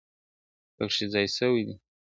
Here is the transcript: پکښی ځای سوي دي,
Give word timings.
پکښی 0.75 1.05
ځای 1.13 1.27
سوي 1.37 1.61
دي, 1.67 1.75